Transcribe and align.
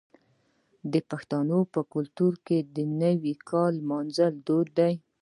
د 0.93 0.95
پښتنو 1.09 1.59
په 1.73 1.81
کلتور 1.93 2.33
کې 2.45 2.57
د 2.75 2.77
نوي 3.01 3.33
کال 3.49 3.73
لمانځل 3.81 4.33
دود 4.47 4.67
دی. 4.79 4.93